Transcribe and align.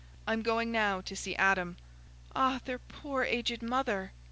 I'm 0.25 0.41
going 0.41 0.71
now 0.71 1.01
to 1.01 1.15
see 1.15 1.35
Adam." 1.35 1.77
"Ah, 2.35 2.59
their 2.65 2.79
poor 2.79 3.21
aged 3.23 3.61
mother!" 3.61 4.13